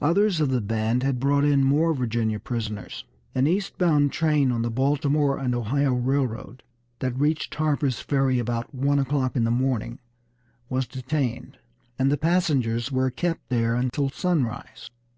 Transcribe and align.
Others 0.00 0.40
of 0.40 0.48
the 0.48 0.62
band 0.62 1.02
had 1.02 1.20
brought 1.20 1.44
in 1.44 1.62
more 1.62 1.92
Virginia 1.92 2.40
prisoners. 2.40 3.04
An 3.34 3.46
east 3.46 3.76
bound 3.76 4.12
train 4.12 4.50
on 4.50 4.62
the 4.62 4.70
Baltimore 4.70 5.36
and 5.36 5.54
Ohio 5.54 5.92
Railroad 5.92 6.62
that 7.00 7.20
reached 7.20 7.54
Harper's 7.54 8.00
Ferry 8.00 8.38
about 8.38 8.74
one 8.74 8.98
o'clock 8.98 9.36
in 9.36 9.44
the 9.44 9.50
morning 9.50 9.98
was 10.70 10.86
detained, 10.86 11.58
and 11.98 12.10
the 12.10 12.16
passengers 12.16 12.90
were 12.90 13.10
kept 13.10 13.50
there 13.50 13.74
until 13.74 14.08
sunrise. 14.08 14.88